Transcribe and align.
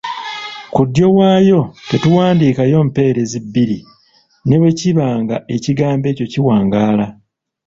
Ku 0.73 0.81
ddyo 0.87 1.07
waayo 1.17 1.59
tetuwandiikayo 1.89 2.77
mpereezi 2.89 3.37
bbiri 3.45 3.77
ne 4.47 4.55
bwe 4.59 4.71
kiba 4.79 5.07
nga 5.21 5.37
ekigambo 5.55 6.05
ekyo 6.11 6.25
kiwangaala. 6.31 7.05